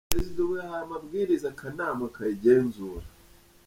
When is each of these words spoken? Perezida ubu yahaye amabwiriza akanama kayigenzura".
Perezida 0.11 0.37
ubu 0.43 0.53
yahaye 0.59 0.83
amabwiriza 0.85 1.45
akanama 1.53 2.03
kayigenzura". 2.15 3.05